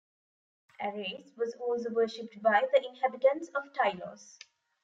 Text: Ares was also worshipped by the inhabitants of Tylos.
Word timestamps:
Ares 0.79 1.31
was 1.37 1.53
also 1.61 1.91
worshipped 1.91 2.41
by 2.41 2.65
the 2.73 2.85
inhabitants 2.89 3.49
of 3.49 3.71
Tylos. 3.71 4.39